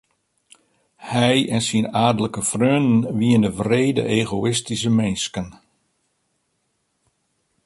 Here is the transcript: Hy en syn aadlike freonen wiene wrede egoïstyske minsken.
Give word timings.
Hy 1.11 1.35
en 1.55 1.61
syn 1.67 1.87
aadlike 2.05 2.41
freonen 2.51 2.95
wiene 3.17 3.49
wrede 3.59 4.03
egoïstyske 4.19 4.91
minsken. 4.99 5.47